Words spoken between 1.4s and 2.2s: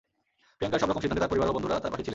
ও বন্ধুরা তাঁর পাশেই ছিলেন।